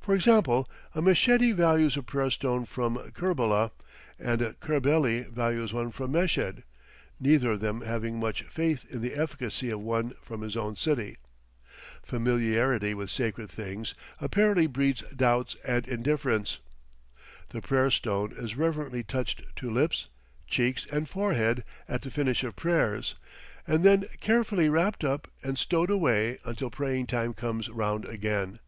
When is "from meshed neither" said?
5.90-7.50